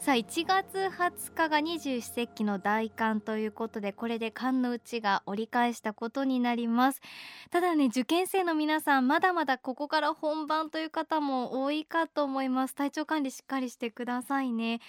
[0.00, 7.02] さあ1月20日が二十四節気の大寒ということでこれで寒の内が折り返したことになります。
[7.50, 12.74] ただね受験生の皆さんまだまだここから本番という方も多いかと思います。
[12.74, 14.80] 体調管理しっかりしてくださいね。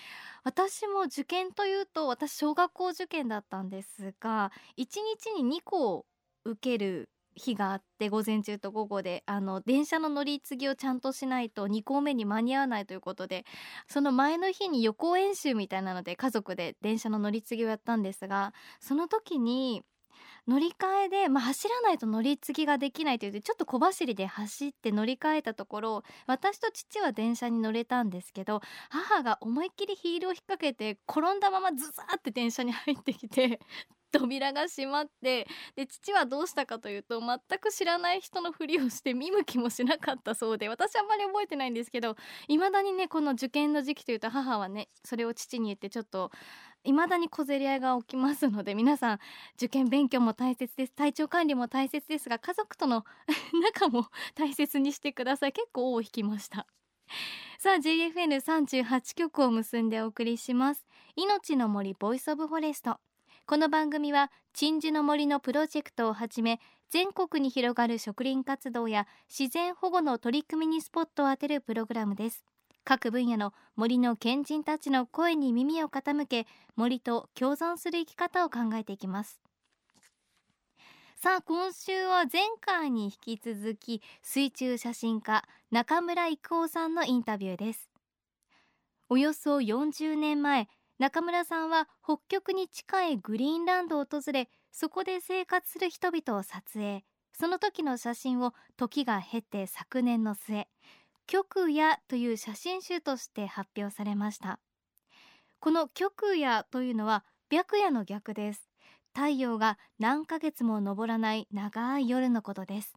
[0.46, 6.06] 私も受験というと私小学校受験だったんですが1日に2個
[6.46, 13.46] 受ける日があって午前中と午後であの電車の乗り継ぎをちゃんとしないと2校目に間に合わないということで
[13.88, 19.84] その前の日に予行演習みたいなので家族で電車の乗り継ぎをやったんですがその時に
[20.48, 33.60] 乗り換えで、まあ、走らないと乗り継ぎができないというちょっと小走りで走って乗り換えたところ私と父は電車に乗れたんですけど母が思いっきりヒールを引っ掛けて転んだままズザーって電車に入ってきて
[34.20, 42.16] 扉が閉まってで父はどうしたかというと全く知らない人のふりをして見向きもしなかったそうで私あんまり覚えてないんですけど
[42.48, 46.32] 未だにねこの受験の時期というと母はねそれを父に言ってちょっと
[46.84, 49.20] 未だに小競り合いが起きますので皆さん
[49.56, 50.94] 受験勉強も大切です。
[50.94, 53.06] 体調管理も大切ですが家族との
[53.62, 55.54] 仲も大切にしてください。
[55.54, 56.66] 結構尾を引きました。
[57.60, 60.86] さあ JFN38 曲を結んでお送りします。
[61.16, 63.00] 命の森 Voice of Forest。
[63.46, 66.60] この番組は鎮守の森のプロジェクトをはじめ
[66.90, 72.46] 全国に広がる植林活動や自然保護の取り組みにスポットを当てるプログラムです。
[72.84, 79.42] 各分野の森の賢人たちの声に耳を傾け森と共存する生き方を考えていきます。
[81.18, 87.90] さあ今週は前回に引き続き水中写真家中村育夫さんのインタビューです。
[89.10, 90.70] およそ40年前
[91.02, 97.04] 中村さんは北極に近いグリーンランドを訪れそこで生活する人々を撮影。
[97.34, 100.68] その時の写真を時が経て昨年の末
[101.26, 104.60] 極夜という写真集として発表されました。
[105.60, 108.70] この極夜というのは白夜の逆です。
[109.16, 112.94] 太陽が何ヶ月も昇らない長い夜のことです。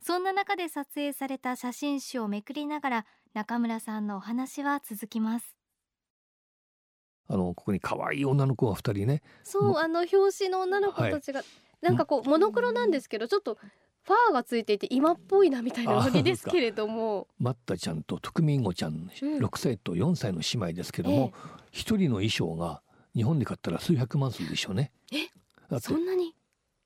[0.00, 5.57] そんな中で撮影された写真集をめくりながら中村さんのお話は続きます。
[7.28, 9.22] あのここに可愛い女の子が二人ね。
[9.44, 13.58] そうあの表紙の女の子たちが、はい、なんかこうモノクロなんですけどちょっと
[14.02, 17.28] ファーがついていて今っぽいなみたいなノリですけれども。
[17.38, 21.32] マッタちゃんと徳美んごちゃん、うん、6歳と4歳の姉妹ですけども
[21.70, 22.82] 一、ええ、人の衣装が
[23.14, 24.92] 日本で買ったら数百万するでしょうね。
[25.12, 25.28] え？
[25.80, 26.34] そんなに？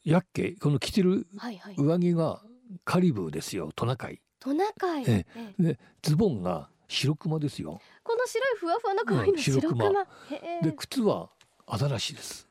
[0.05, 1.29] やっけこの着てる
[1.77, 2.43] 上着が
[2.85, 3.71] カリブーですよ。
[3.77, 4.21] トナカイ。
[4.41, 7.81] トナカイ、ええ、でズボンが白熊ですよ。
[8.03, 9.95] この白いふわふわの可愛いの白熊,、うん、
[10.63, 11.31] で靴は
[11.67, 12.47] アザラシです。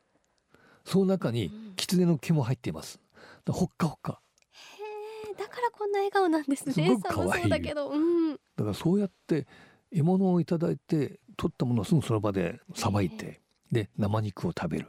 [0.83, 2.99] その中に狐の毛も入っています。
[3.47, 4.19] ほっかほっか。
[4.51, 6.73] へえだからこんな笑顔なんですね。
[6.73, 7.49] すごく可愛い。
[7.49, 9.45] だけど、うん、だからそうやって
[9.91, 13.41] 獲物をいただいて取ったものをすぐその場でさばいて
[13.71, 14.87] で生肉を食べる。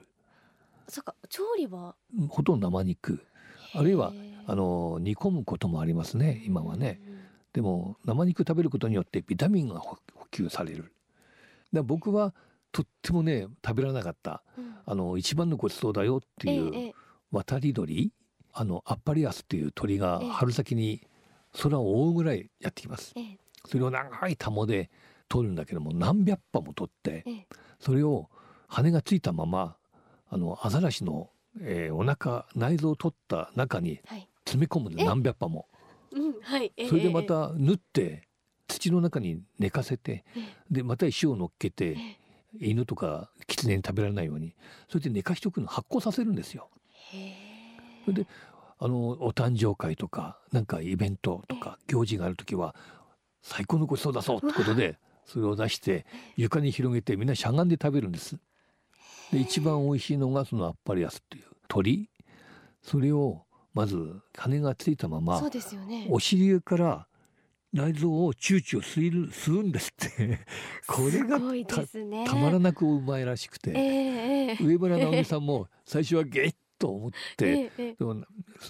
[0.88, 1.94] そっか調理は？
[2.28, 3.22] ほとんど生肉。
[3.74, 4.12] あるいは
[4.46, 7.00] あの煮込むこともありますね今はね、
[7.52, 9.98] でも生肉食べることによってビタミンが補
[10.30, 10.92] 給される。
[11.72, 12.34] で僕は
[12.70, 16.94] とってもね食べられなかった、うん、あの一番のごちそうだよっていう
[17.30, 18.12] 渡り鳥。
[18.52, 21.02] あのアッパリアスっていう鳥が春先に
[21.62, 23.14] 空を覆うぐらいやってきます、
[23.66, 24.90] それを長いタで
[25.28, 27.24] 取るんだけども何百羽も取って
[27.80, 28.28] それを
[28.68, 29.76] 羽がついたまま
[30.28, 31.30] あのアザラシの、
[31.60, 34.00] えー、お腹内臓を取った中に
[34.44, 35.68] 詰め込む何百羽も。
[36.14, 38.28] うんはい、それでまた縫って
[38.68, 40.24] 土の中に寝かせて、
[40.70, 41.96] でまた石を乗っけて、
[42.60, 44.54] 犬とか狐に食べられないように
[44.88, 46.68] それで寝かしておくの発酵させるんですよ。
[48.04, 48.26] それで
[48.78, 52.74] あのお誕生会とかなんかイベントとか行事がある時は
[53.42, 56.04] 最高のごちそうだそうってことでそれを出して
[56.36, 58.36] 床に広げてみんなしゃがんで食べるんです。
[59.32, 62.10] で一番美味しいのがそのアッパリアスっていう鳥。
[62.82, 67.06] それをまず羽がついたまま、ね、お尻から
[67.72, 70.38] 内臓をチューチュー吸る吸うんですって。
[70.86, 78.26] これがたね、たまらなくうまいらしくて、えー、上村直美さんも最初はゲッと思って、えー、でも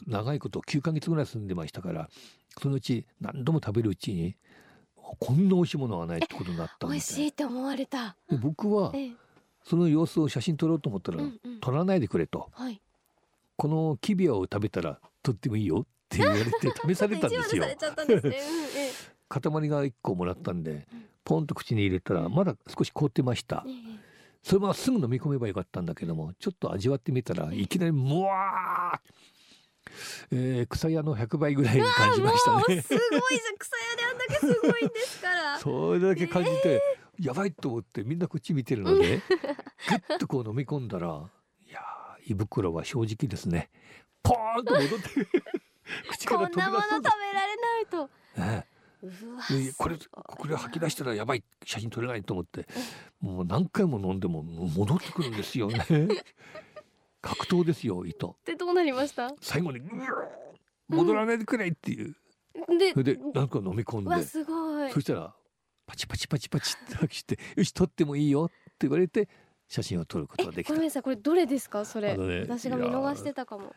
[0.06, 2.08] 長いこと9か月ぐらい住んでましたから
[2.60, 4.36] そのうち何度も食べるうちに
[5.18, 8.16] こんな美味しいものはないってことになった美味しいって思われた。
[8.40, 8.92] 僕は、
[9.64, 12.80] その様子を写真撮ろうと思ったら、うんうん、撮らないでくれと、はい、
[13.62, 16.50] このキビアを食べたらとってもいいよって言われて
[16.84, 17.64] 試されたんですよ。
[19.28, 20.88] 塊が1個もらったんで、
[21.22, 23.64] ポンと口に入れたらまだ少し凍ってました。
[24.42, 32.62] そのまますぐ飲み込めばよかったんだけどもちょっと味わってみたらいきなりもわーえー、草屋の100倍ぐらいに感じましたね。
[32.62, 33.58] すごいじゃん。
[33.58, 35.58] 草屋であんだけすごいんですから。
[35.62, 36.82] それだけ感じて、
[37.20, 39.22] やばいと思ってみんなこっち見てるので、
[40.08, 41.30] ぐっとこう飲み込んだら、
[42.26, 43.70] 胃袋は正直ですね。
[44.22, 45.08] ポーンと戻って
[46.10, 48.10] 口から飛び出こんなもの食べられないと。
[48.36, 48.66] ね
[49.02, 51.42] うわでこれこれ吐き出したらやばい。
[51.64, 52.66] 写真撮れないと思って。
[53.20, 55.84] もう何回も飲んでも戻ってくるんですよね。
[57.20, 58.36] 格闘ですよ胃と。
[58.44, 59.30] でどうなりました？
[59.40, 62.16] 最後にうわー戻らないでくれっていう。
[62.78, 64.22] でそれでなんか飲み込んで。
[64.24, 64.92] すごい。
[64.92, 65.34] そしたら
[65.86, 68.48] パチパチパチパチって吐きしてよし撮ってもいいよっ
[68.78, 69.28] て言われて
[69.72, 70.74] 写真を撮ることができた。
[70.74, 71.86] ごめんなさいこれどれですか？
[71.86, 72.14] それ。
[72.14, 73.74] ね私が見逃してたかも。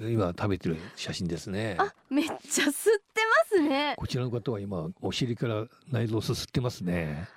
[0.00, 1.76] 今食べてる写真ですね。
[1.78, 2.72] あめっちゃ吸っ
[3.14, 3.20] て
[3.52, 3.94] ますね。
[3.96, 7.28] こちらの方は今お尻から内臓をすすってますね。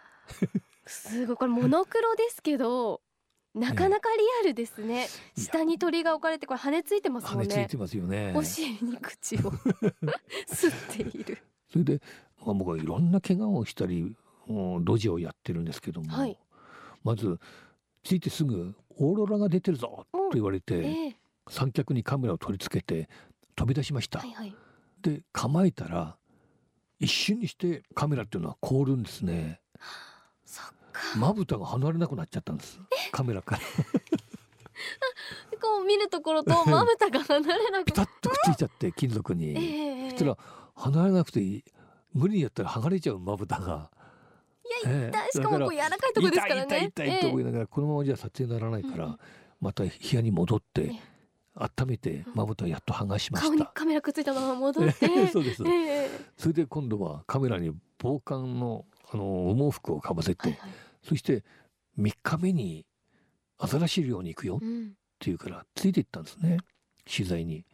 [0.87, 3.01] すごいこれモノクロですけど
[3.53, 5.07] なかなかリアルですね。
[5.37, 7.55] 下に鳥が置かれてこれ羽ついてますもんね。
[7.55, 8.33] 羽ついてますよね。
[8.35, 9.39] お尻に口を
[10.49, 11.37] 吸っている。
[11.71, 12.01] それで、
[12.43, 14.15] まあ、僕はいろんな怪我をしたり
[14.47, 16.35] 路地をやってるんですけども、はい
[17.03, 17.39] まず
[18.03, 21.15] 着いてすぐオーロラが出てるぞと言われて、ええ。
[21.49, 23.09] 三脚にカメラを取り付けて
[23.55, 24.55] 飛び出しました、はいはい。
[25.01, 26.17] で構えたら
[26.99, 29.61] 一瞬にしてカメラっていうのは凍るんですね。
[31.17, 32.79] まぶたが離れなくなっちゃったんです。
[33.11, 33.61] カメラから。
[35.61, 37.85] こう見るところと まぶたが離れなく。
[37.85, 40.09] ピタッとくっついちゃって金属に、ええ。
[40.11, 40.37] そしたら
[40.75, 41.63] 離れなくていい。
[42.13, 43.91] 無理にやったら剥がれちゃうまぶたが
[44.83, 45.09] いやええ。
[45.09, 46.63] 痛いしかもこう柔らかいところですからね。
[46.65, 49.19] 痛い痛い痛いと思いながら、このままじゃ撮影にならないから、うん。
[49.61, 50.99] また部屋に戻って、ええ。
[51.55, 53.63] 温めてまぶたをやっと剥がしま顔した。
[53.65, 55.07] にカメラくっついたまま戻って。
[55.27, 56.09] そうです、ええ。
[56.37, 60.71] それで今度はカメラに防寒のあの羽毛服をかぶせて、はいはい。
[61.03, 61.43] そして
[61.97, 62.85] 3日目に
[63.57, 64.93] アザラシ漁に行くよってうん。
[65.21, 66.59] 言うからついていったんですね。
[67.05, 67.65] 取材に。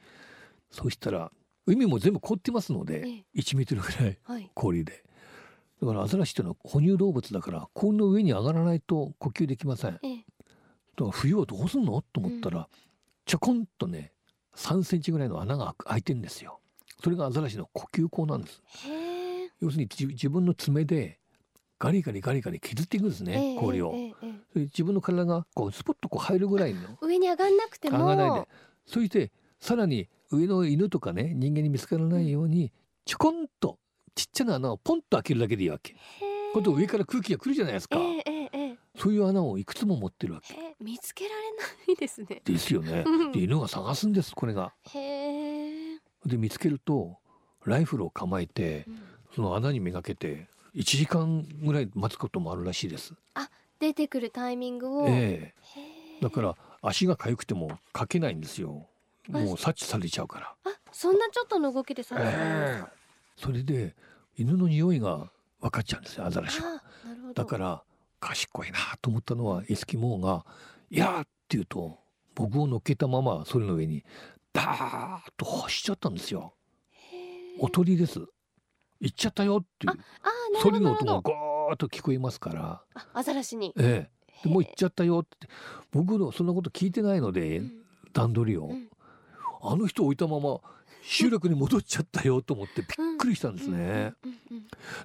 [0.72, 1.31] そしたら
[1.68, 3.40] 海も全部凍ってますので、ええ。
[3.42, 4.50] 1メートルぐらいはい。
[4.56, 5.04] 氷で
[5.81, 9.92] だからアザラシっていうのは哺乳動物だから氷の上に上がらないと呼吸できません。
[9.92, 10.24] だかええ
[10.98, 12.01] ら冬はどうすんの？
[12.13, 12.68] と思ったら、
[13.25, 14.13] ちょこんとね
[14.56, 16.60] 3センチぐらいの穴が開いてんですよ。
[17.04, 18.62] それがアザラシの呼吸口なんです。
[19.60, 21.19] 要するに自自分の爪で
[21.77, 23.94] ガリガリガリガリ削っていくんですね、ええ氷を、
[24.56, 28.00] 自分の体がこうスポッとこう入るぐらいの上に上がんなくても。
[28.00, 28.48] 上がらないで。
[28.86, 32.72] そしてさらに上の犬とかね人間に見つからないように
[33.04, 33.77] ちょこんと
[34.16, 35.94] ちっちゃな穴をポンと開けるだけでいいわけ。
[35.94, 41.52] へえ今度上から空気が来るじゃないですか、ええええええそういう穴をいくつも持ってるわけ見つけられ
[41.88, 43.32] ないですねですよねうん。
[43.34, 44.74] で犬が探すんですこれが。
[44.94, 47.18] へえ、で見つけると
[47.66, 49.00] ライフルを構えてうん
[49.36, 53.14] その穴にめがけて1時間ぐらい待つこともあるらしいです。
[53.80, 58.88] 出てくるタイミングを、ええだから足が痒くてもかけないんですよ。
[59.34, 60.56] あもう察知されちゃうから。
[60.64, 62.90] あそんなちょっとの動きでされたんですか、
[63.38, 63.96] それで
[64.38, 66.82] 犬の匂いが分かっちゃうんですよアザラシは。
[67.34, 67.84] だから
[68.20, 70.46] 賢いなと思ったのはエスキモーが
[70.90, 72.00] 「いや!」って言うと
[72.34, 74.04] 僕を乗っけたままそれの上に
[74.54, 76.54] ダーッと走っちゃったんですよ。
[77.60, 78.20] おとりです。
[79.00, 79.94] 行っちゃったよっていう。
[80.62, 83.74] それの音がゴーッと聞こえますから、あアザラシに。
[83.77, 85.48] ええ、でもう行っへちゃったよって。
[85.92, 87.86] 僕のそんなこと聞いてないのえで、うん。
[88.13, 88.89] 段取りを、うん。
[89.62, 90.60] あの人置いたまま
[91.08, 94.14] 集落に戻っちゃったよと思ってびっくりしたんですね。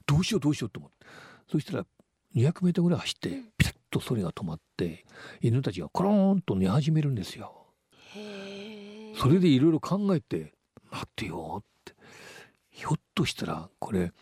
[0.06, 1.06] どうしようどうしようと思って。
[1.50, 1.86] そしたら
[2.34, 3.44] 200メートルぐらい走ってうん。
[3.58, 5.04] ピタッとそれが止まって
[5.42, 7.66] 犬たちがコローンと寝始めるんですよ。
[9.16, 10.54] それでいろいろ考えて
[10.90, 11.94] 「待ってよ」って。
[12.70, 14.12] ひょっとしたらこれ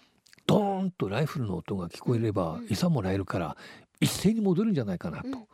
[0.47, 2.67] ドーンとライフルの音が聞こえればうん。
[2.71, 3.57] 餌もらえるから
[4.01, 5.29] 一斉に戻るんじゃないかなと。
[5.29, 5.47] うん。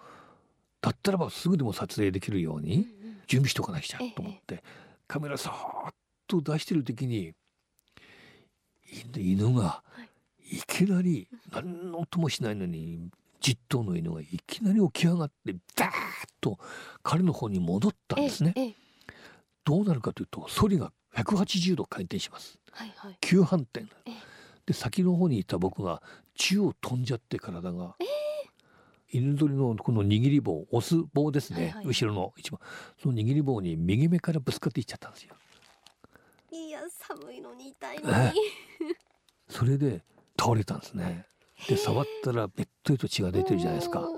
[0.81, 2.87] だったらばすぐでも撮影できるように
[3.27, 4.63] 準備しとかなきゃええと思って
[5.07, 5.95] カメラさーっ
[6.27, 7.33] と出してる時に
[9.15, 9.83] 犬犬が
[10.51, 10.61] い。
[10.67, 15.93] きなり何の音もしないのに10頭の犬がいきなり起き上がってダーッ
[16.41, 16.59] と
[17.03, 18.55] 彼の方に戻ったんですね。
[19.65, 22.59] どうなるかというとソリが180度回転します。
[22.71, 23.19] はいはい。
[23.21, 23.87] 急反転。
[24.07, 24.13] ええ。
[24.67, 26.03] で先の方にいた僕が
[26.35, 27.97] 宙を飛んじゃって体が、
[29.13, 31.87] 犬ぞりのこの握り棒押す棒ですね、はいはい。
[31.87, 32.61] 後ろの一番。
[33.01, 35.35] その握り棒に右目からぶつかっていっちゃったんですよ
[36.55, 38.95] いや寒いのに痛いのえに
[39.49, 40.03] それで
[40.39, 41.27] 倒れたんですね。
[41.69, 44.09] で触ったらべっとりと血が出てるじゃないですか。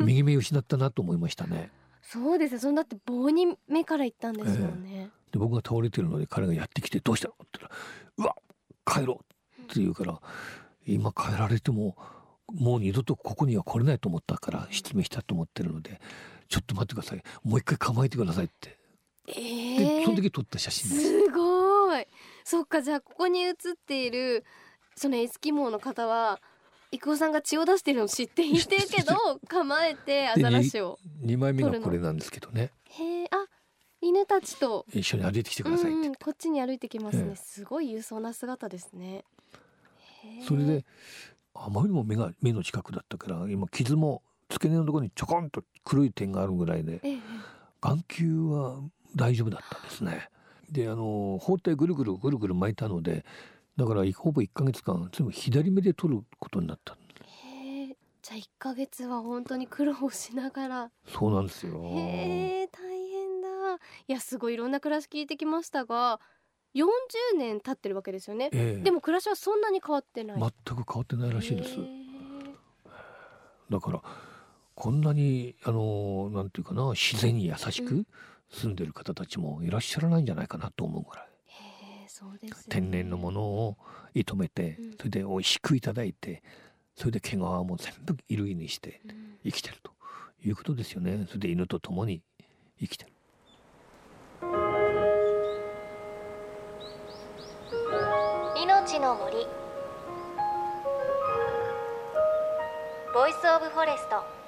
[0.00, 1.70] 右目失ったなと思いましたね。
[2.00, 7.28] そうですねそんだって棒に目から行ったんですよね、で僕が倒れてるので彼がやってきて「どうした？
[7.28, 7.80] の?」って言ったら
[8.18, 8.36] 「うわ
[8.86, 9.20] 帰ろ
[9.58, 10.20] う」って言うから
[10.86, 11.96] 今帰られても
[12.52, 16.00] もう二度とここには来れないと思ったから失明したと思ってるので
[16.48, 17.22] ちょっと待ってください。
[17.42, 18.78] もう一回構えてくださいって
[19.26, 20.04] えでー。
[20.04, 21.02] その時撮った写真です。
[21.02, 22.06] すごい。
[22.44, 24.44] そっかじゃあここに写っている
[24.96, 26.40] そのエスキモーの方は
[26.92, 29.14] 郁夫さんが血を出してるのを知っていてけど
[29.48, 32.70] 構えてアザラシを二枚目がこれなんですけどね。
[32.84, 33.46] へえあ
[34.00, 34.84] 犬たちと。
[34.92, 36.00] 一緒に歩いてきてくださいって。
[36.00, 37.36] うんうん、こっちに歩いてきますね、ええ。
[37.36, 39.24] すごい勇壮な姿ですね。
[40.46, 40.84] それで
[41.54, 47.18] あまりにも目が目の近くだったから今傷も付け根のところにちょこんと黒い点があるぐらいでええ。
[47.80, 48.80] 眼球は
[49.16, 50.28] 大丈夫だったんですね。
[50.70, 53.24] であの包帯ぐるぐるぐるぐる巻いたので
[53.76, 56.96] だからほぼ1ヶ月間全部左目で取ることになった
[58.24, 60.90] じゃあ1ヶ月は本当に苦労しながら。
[61.06, 61.78] そうなんですよ。
[61.92, 63.74] へえ大変だ。
[64.08, 66.20] いやすごいいろんな暮らし聞いてきましたが
[66.74, 66.86] 40
[67.36, 68.48] 年経ってるわけですよね。
[68.50, 68.82] ええ。
[68.82, 70.40] でも暮らしはそんなに変わってない。
[70.40, 71.76] 全く変わってないらしいです。
[73.68, 74.02] だから
[74.74, 78.06] こんなにあのなんていうかな自然に優しうく
[78.54, 81.28] 住んでる方たちもいらっしゃらないんじゃないかなと思うぐらい。
[82.42, 82.50] ね。
[82.68, 83.76] 天然のものを
[84.14, 84.92] 射止めてうん。
[84.92, 86.42] それで美味しくいただいて
[86.94, 89.38] それで毛皮も全部衣類にしてうん。
[89.44, 89.92] 生きてると
[90.44, 91.26] いうことですよね。
[91.26, 92.22] それで犬と共に
[92.78, 93.10] 生きてる。
[98.56, 99.46] 命の森。
[103.12, 104.43] Voice of Forest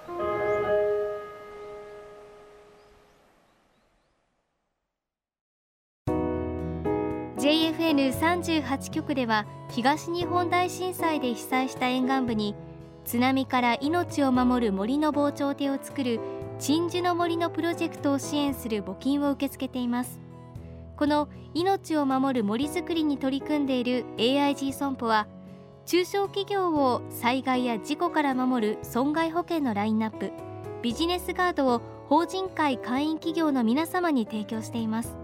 [7.46, 12.56] JFN38 局では東日本大震災で被災した沿岸部に
[13.04, 16.18] 津波から命を守る森の防潮堤を作る
[16.58, 20.18] 鎮守の森のプロジェクトを支援する募金を受け付けています。
[20.96, 25.28] この命を守る森づくりに取り組んでいる AIG 損保は
[25.84, 30.32] 中小企業を災害や事故から守る損害保険のラインナップ
[30.82, 35.16] ビジネスガードを法人会会員企業の皆様に提供しています。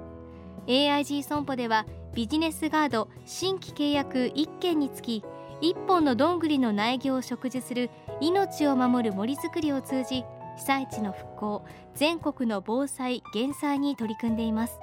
[0.68, 5.24] AIG 損保ではビジネスガード新規契約1件につき
[5.62, 7.88] 1本のどんぐりの苗木を植樹する
[8.20, 10.24] 命を守る森づくりを通じ
[10.56, 11.64] 被災地の復興
[11.94, 14.78] 全国の防災減災に取り組んでいます。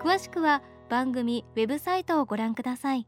[0.00, 3.06] 詳しくは番組ウェブサイトをご覧ください。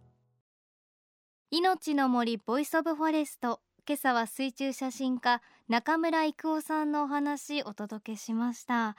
[1.51, 8.97] 命の森 Voice of Forest 今朝は水中写真家中村征夫さんのお話お届けしました。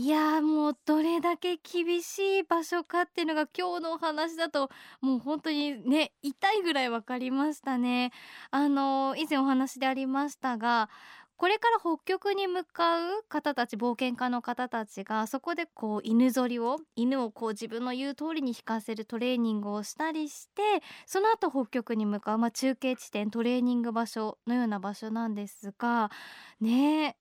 [0.00, 8.12] いやーもうどれだけ厳しい場所かっていうのが今日のお話だともう本当にね痛いぐらい分かりましたね。
[8.52, 10.88] あの以前お話でありましたが
[11.36, 20.62] これから北極に向かう方たち冒険家の方たちがそこでこう犬ぞりを犬をこう自分の言う通りに引かせるトレーニングをしたりして
[21.06, 26.12] その後北極に向かう、まあ、中継地点トレーニング場所のような場所なんですが
[26.60, 27.16] ね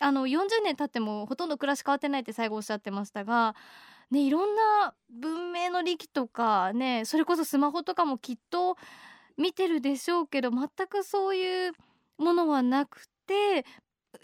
[0.00, 3.54] あの40年経ってもほとんど暮らし変わってないって最後おっしゃってましたが。
[4.10, 8.76] ね、いろんな文明の利器とかねそれこそスマホとかもきっと
[9.36, 11.72] 見てるでしょうけど全くそういう
[12.18, 13.64] ものはなくて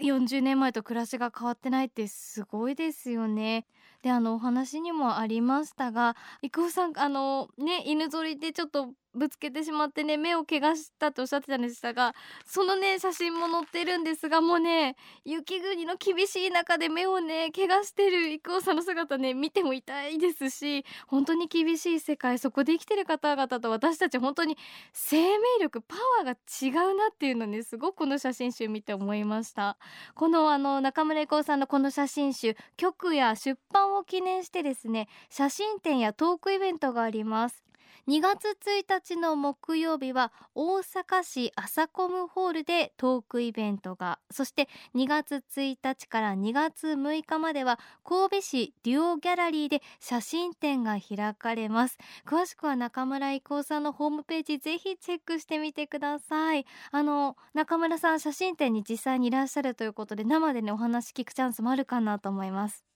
[0.00, 3.66] 40年前と暮らしが変わってないってすごいですよね。
[4.06, 14.94] であのお話にもありましたが郁夫さんあのね犬ぞりでちょっとぶつけてしまってね目を怪我したとおっしゃってたんでしたがそのね写真も載ってるんですがもうね
[15.24, 24.56] 雪国の厳しい中で目をね怪我してる郁夫さんの姿ね見ても痛いですし本当に厳しい世界そこで生きてる方々と私たち本当に
[24.92, 29.78] 生命力パワーが違うなっていうのねすごくこの写真集見て思いました。
[30.14, 37.66] このあの中村郁夫さんのこの写真集局や出版を記念してですね写真展やトークイベントがあります。
[38.08, 51.98] 2月1日の木曜日は大阪市朝コムホールでトークイベントがそして2月1日から2月6日までは神戸市デュオギャラリーで写真展が開かれます。
[52.24, 56.64] 詳しくは中村郁夫さんのホームページぜひチェックしてみてください。
[56.92, 62.95] あの中村さん写真展に実際にいらっしゃるということで生でねお話聞くチャンスもあるかなと思います。